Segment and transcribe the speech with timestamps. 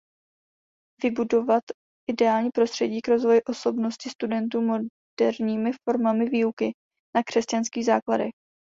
[1.03, 1.63] Vybudovat
[2.09, 6.71] ideální prostředí k rozvoji osobnosti studentů moderními formami výuky
[7.17, 8.31] na křesťanských základech.